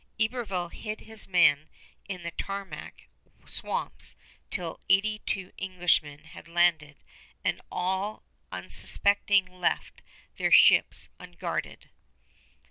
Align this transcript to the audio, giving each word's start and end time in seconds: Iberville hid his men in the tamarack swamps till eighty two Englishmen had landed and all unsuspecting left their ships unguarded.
Iberville 0.19 0.69
hid 0.69 1.01
his 1.01 1.27
men 1.27 1.69
in 2.09 2.23
the 2.23 2.31
tamarack 2.31 3.07
swamps 3.45 4.15
till 4.49 4.79
eighty 4.89 5.19
two 5.27 5.51
Englishmen 5.59 6.23
had 6.23 6.47
landed 6.47 6.97
and 7.43 7.61
all 7.71 8.23
unsuspecting 8.51 9.45
left 9.45 10.01
their 10.37 10.49
ships 10.51 11.09
unguarded. 11.19 11.91